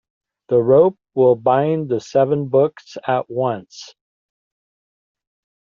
[0.49, 3.93] The rope will bind the seven books at once.